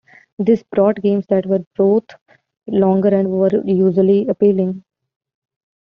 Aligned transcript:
This 0.39 0.63
brought 0.63 0.95
games 1.03 1.27
that 1.27 1.45
were 1.45 1.63
both 1.77 2.05
longer 2.65 3.09
and 3.09 3.29
more 3.29 3.51
visually 3.53 4.27
appealing. 4.27 4.83